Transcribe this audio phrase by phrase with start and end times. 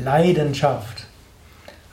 [0.00, 1.04] Leidenschaft.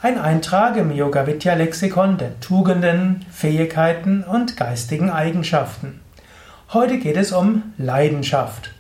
[0.02, 6.00] Ein Eintrag im Yoga Vidya Lexikon der Tugenden, Fähigkeiten und geistigen Eigenschaften.
[6.72, 8.72] Heute geht es um Leidenschaft.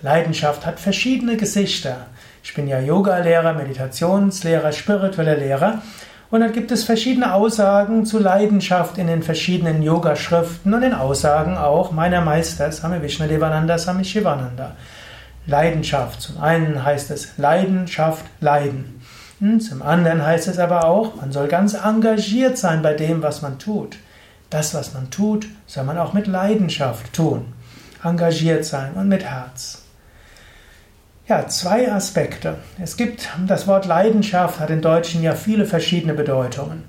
[0.00, 2.06] Leidenschaft hat verschiedene Gesichter.
[2.42, 5.82] Ich bin ja Yoga-Lehrer, Meditationslehrer, spiritueller Lehrer
[6.30, 11.58] und dann gibt es verschiedene Aussagen zu Leidenschaft in den verschiedenen Yoga-Schriften und in Aussagen
[11.58, 14.74] auch meiner Meister Swami Vishnadevananda, Swami Shivananda.
[15.46, 16.20] Leidenschaft.
[16.20, 19.00] Zum einen heißt es Leidenschaft, Leiden.
[19.40, 23.42] Hm, zum anderen heißt es aber auch, man soll ganz engagiert sein bei dem, was
[23.42, 23.96] man tut.
[24.50, 27.52] Das, was man tut, soll man auch mit Leidenschaft tun.
[28.02, 29.82] Engagiert sein und mit Herz.
[31.26, 32.58] Ja, zwei Aspekte.
[32.78, 36.84] Es gibt, das Wort Leidenschaft hat in Deutschen ja viele verschiedene Bedeutungen.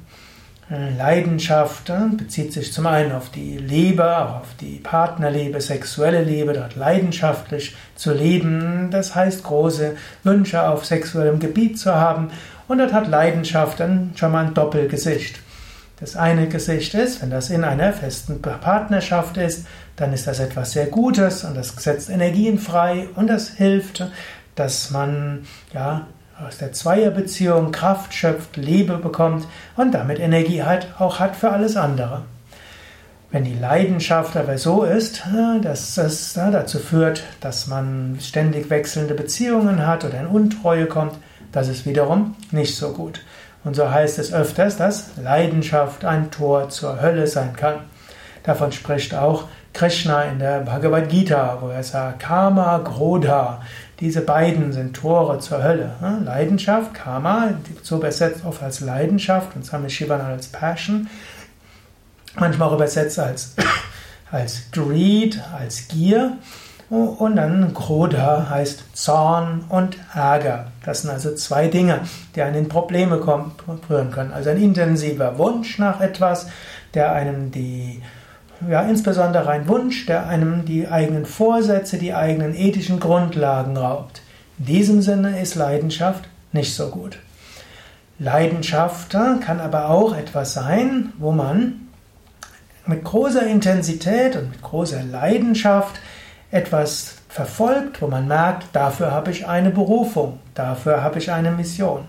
[0.69, 6.75] Leidenschaft bezieht sich zum einen auf die Liebe, auch auf die Partnerliebe, sexuelle Liebe, dort
[6.75, 8.89] leidenschaftlich zu leben.
[8.89, 12.31] Das heißt, große Wünsche auf sexuellem Gebiet zu haben.
[12.67, 15.39] Und dort hat Leidenschaft dann schon mal ein Doppelgesicht.
[15.99, 20.71] Das eine Gesicht ist, wenn das in einer festen Partnerschaft ist, dann ist das etwas
[20.71, 24.05] sehr Gutes und das setzt Energien frei und das hilft,
[24.55, 26.07] dass man ja
[26.43, 29.47] aus der Zweierbeziehung Kraft schöpft, Liebe bekommt
[29.77, 32.23] und damit Energie hat, auch hat für alles andere.
[33.31, 35.23] Wenn die Leidenschaft aber so ist,
[35.61, 41.13] dass es dazu führt, dass man ständig wechselnde Beziehungen hat oder in Untreue kommt,
[41.51, 43.21] das ist wiederum nicht so gut.
[43.63, 47.79] Und so heißt es öfters, dass Leidenschaft ein Tor zur Hölle sein kann.
[48.43, 49.45] Davon spricht auch
[49.75, 53.61] Krishna in der Bhagavad Gita, wo er sagt, Karma, Grodha,
[53.99, 55.91] diese beiden sind Tore zur Hölle.
[56.23, 57.49] Leidenschaft, Karma,
[57.83, 61.09] so übersetzt oft als Leidenschaft und Swami Shivananda als Passion,
[62.35, 63.55] manchmal auch übersetzt als,
[64.31, 66.37] als Greed, als Gier.
[66.89, 70.67] Und dann Krodha heißt Zorn und Ärger.
[70.85, 72.01] Das sind also zwei Dinge,
[72.35, 73.19] die einen in Probleme
[73.87, 74.31] führen können.
[74.31, 76.47] Also ein intensiver Wunsch nach etwas,
[76.93, 78.01] der einem die
[78.69, 84.21] ja, insbesondere ein Wunsch, der einem die eigenen Vorsätze, die eigenen ethischen Grundlagen raubt.
[84.59, 87.19] In diesem Sinne ist Leidenschaft nicht so gut.
[88.17, 91.87] Leidenschaft kann aber auch etwas sein, wo man
[92.85, 95.99] mit großer Intensität und mit großer Leidenschaft
[96.51, 102.05] etwas verfolgt, wo man merkt, dafür habe ich eine Berufung, dafür habe ich eine Mission.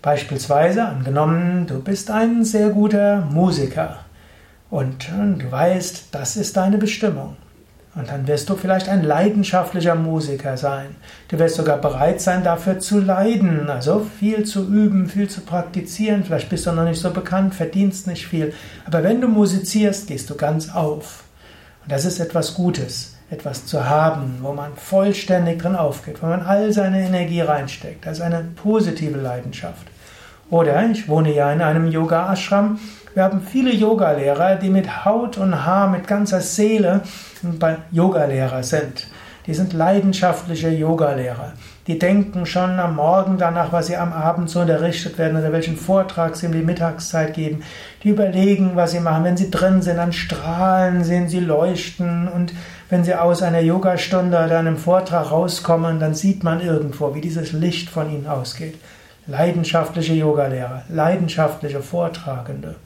[0.00, 3.98] Beispielsweise angenommen, du bist ein sehr guter Musiker
[4.72, 7.36] und du weißt, das ist deine Bestimmung.
[7.94, 10.96] Und dann wirst du vielleicht ein leidenschaftlicher Musiker sein.
[11.28, 16.24] Du wirst sogar bereit sein, dafür zu leiden, also viel zu üben, viel zu praktizieren.
[16.24, 18.54] Vielleicht bist du noch nicht so bekannt, verdienst nicht viel.
[18.86, 21.24] Aber wenn du musizierst, gehst du ganz auf.
[21.82, 26.40] Und das ist etwas Gutes, etwas zu haben, wo man vollständig drin aufgeht, wo man
[26.40, 28.06] all seine Energie reinsteckt.
[28.06, 29.86] Das ist eine positive Leidenschaft.
[30.52, 32.78] Oder ich wohne ja in einem Yoga-Ashram
[33.14, 37.02] wir haben viele Yogalehrer, die mit Haut und Haar, mit ganzer Seele
[37.90, 39.06] Yogalehrer sind.
[39.46, 41.52] Die sind leidenschaftliche Yogalehrer.
[41.86, 45.76] Die denken schon am Morgen danach, was sie am Abend so unterrichtet werden oder welchen
[45.76, 47.64] Vortrag sie um die Mittagszeit geben.
[48.02, 49.24] Die überlegen, was sie machen.
[49.24, 52.54] Wenn sie drin sind, dann strahlen, sehen sie leuchten und
[52.88, 57.52] wenn sie aus einer Yogastunde oder einem Vortrag rauskommen, dann sieht man irgendwo, wie dieses
[57.52, 58.78] Licht von ihnen ausgeht.
[59.26, 62.76] Leidenschaftliche Yogalehrer, leidenschaftliche Vortragende.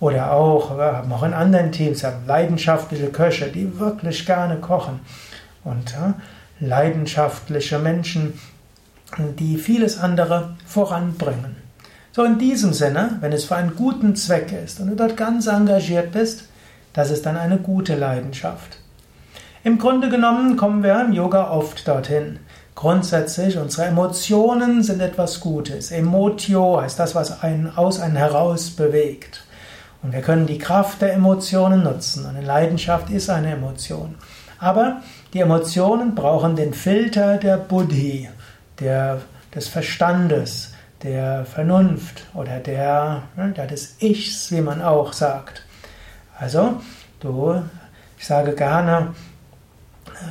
[0.00, 5.00] Oder auch, wir haben auch in anderen Teams haben leidenschaftliche Köche, die wirklich gerne kochen.
[5.64, 6.14] Und ja,
[6.60, 8.38] leidenschaftliche Menschen,
[9.38, 11.56] die vieles andere voranbringen.
[12.12, 15.46] So in diesem Sinne, wenn es für einen guten Zweck ist und du dort ganz
[15.46, 16.48] engagiert bist,
[16.92, 18.78] das ist dann eine gute Leidenschaft.
[19.64, 22.38] Im Grunde genommen kommen wir im Yoga oft dorthin.
[22.76, 25.90] Grundsätzlich, unsere Emotionen sind etwas Gutes.
[25.90, 29.44] Emotio heißt das, was einen aus einen heraus bewegt.
[30.02, 32.26] Und wir können die Kraft der Emotionen nutzen.
[32.26, 34.16] Eine Leidenschaft ist eine Emotion.
[34.58, 35.00] Aber
[35.32, 38.28] die Emotionen brauchen den Filter der Buddhi,
[38.78, 39.22] der,
[39.54, 43.22] des Verstandes, der Vernunft oder der,
[43.56, 45.64] der des Ichs, wie man auch sagt.
[46.38, 46.82] Also,
[47.20, 47.62] du,
[48.18, 49.14] ich sage gerne,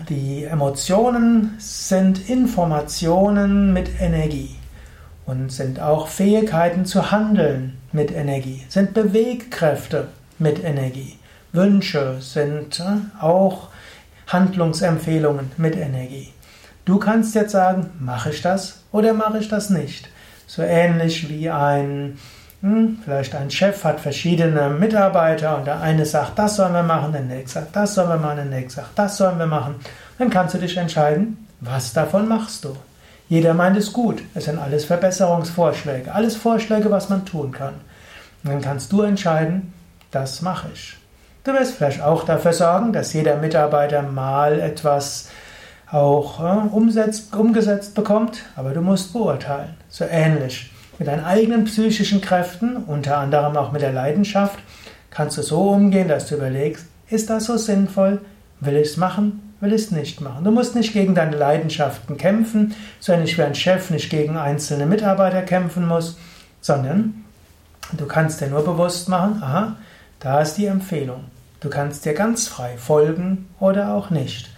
[0.10, 4.56] die Emotionen sind Informationen mit Energie
[5.26, 11.18] und sind auch Fähigkeiten zu handeln mit Energie, sind Bewegkräfte mit Energie.
[11.52, 13.70] Wünsche sind äh, auch
[14.28, 16.34] Handlungsempfehlungen mit Energie.
[16.84, 20.10] Du kannst jetzt sagen, mache ich das oder mache ich das nicht.
[20.48, 22.20] So ähnlich wie ein,
[22.62, 27.12] hm, vielleicht ein Chef hat verschiedene Mitarbeiter und der eine sagt, das sollen wir machen,
[27.12, 29.76] der nächste sagt, das sollen wir machen, der nächste sagt, das sollen wir machen.
[30.18, 32.76] Dann kannst du dich entscheiden, was davon machst du.
[33.28, 34.22] Jeder meint es gut.
[34.36, 37.74] Es sind alles Verbesserungsvorschläge, alles Vorschläge, was man tun kann.
[38.44, 39.74] Und dann kannst du entscheiden,
[40.12, 40.98] das mache ich.
[41.44, 45.30] Du wirst vielleicht auch dafür sorgen, dass jeder Mitarbeiter mal etwas
[45.92, 49.76] auch äh, umsetzt, umgesetzt bekommt, aber du musst beurteilen.
[49.90, 50.72] So ähnlich.
[50.98, 54.60] Mit deinen eigenen psychischen Kräften, unter anderem auch mit der Leidenschaft,
[55.10, 58.22] kannst du so umgehen, dass du überlegst, ist das so sinnvoll?
[58.62, 59.54] Will ich es machen?
[59.60, 60.44] Will ich es nicht machen?
[60.44, 64.86] Du musst nicht gegen deine Leidenschaften kämpfen, so ähnlich wie ein Chef nicht gegen einzelne
[64.86, 66.18] Mitarbeiter kämpfen muss,
[66.62, 67.26] sondern
[67.94, 69.76] du kannst dir nur bewusst machen, aha,
[70.20, 71.26] da ist die Empfehlung.
[71.60, 74.50] Du kannst dir ganz frei folgen oder auch nicht.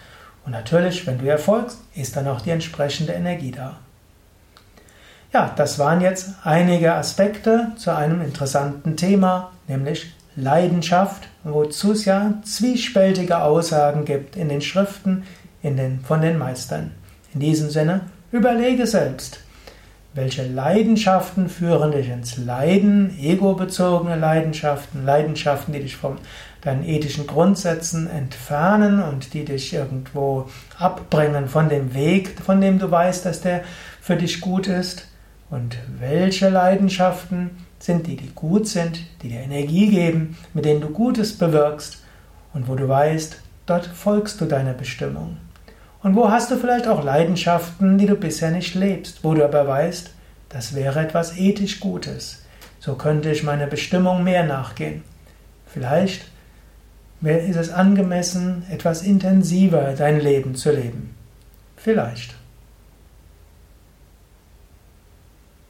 [0.45, 3.77] Und natürlich, wenn du erfolgst, ist dann auch die entsprechende Energie da.
[5.33, 12.35] Ja, das waren jetzt einige Aspekte zu einem interessanten Thema, nämlich Leidenschaft, wozu es ja
[12.43, 15.23] zwiespältige Aussagen gibt in den Schriften
[15.61, 16.91] in den, von den Meistern.
[17.33, 18.01] In diesem Sinne,
[18.31, 19.41] überlege selbst,
[20.13, 26.17] welche Leidenschaften führen dich ins Leiden, egobezogene Leidenschaften, Leidenschaften, die dich von
[26.61, 32.89] deinen ethischen Grundsätzen entfernen und die dich irgendwo abbringen von dem Weg, von dem du
[32.89, 33.63] weißt, dass der
[34.01, 35.07] für dich gut ist.
[35.49, 40.89] Und welche Leidenschaften sind die, die gut sind, die dir Energie geben, mit denen du
[40.89, 42.03] Gutes bewirkst
[42.53, 45.37] und wo du weißt, dort folgst du deiner Bestimmung.
[46.03, 49.67] Und wo hast du vielleicht auch Leidenschaften, die du bisher nicht lebst, wo du aber
[49.67, 50.11] weißt,
[50.49, 52.43] das wäre etwas ethisch Gutes.
[52.79, 55.03] So könnte ich meiner Bestimmung mehr nachgehen.
[55.65, 56.25] Vielleicht
[57.21, 61.15] ist es angemessen, etwas intensiver dein Leben zu leben.
[61.75, 62.36] Vielleicht.